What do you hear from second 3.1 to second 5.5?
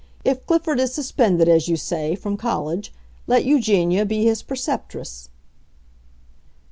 let Eugenia be his preceptress."